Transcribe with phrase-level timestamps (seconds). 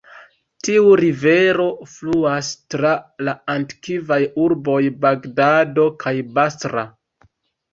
[0.67, 2.93] Tiu rivero fluas tra
[3.27, 6.89] la antikvaj urboj Bagdado kaj Basra.